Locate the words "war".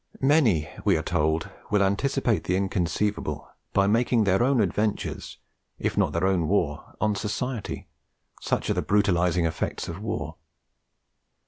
6.47-6.95, 10.01-10.37